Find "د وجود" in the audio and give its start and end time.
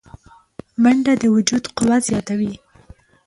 1.21-1.63